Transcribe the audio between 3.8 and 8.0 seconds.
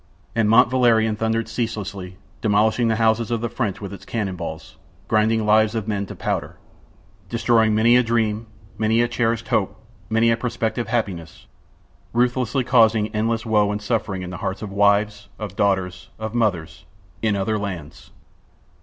its cannon balls, grinding lives of men to powder, destroying many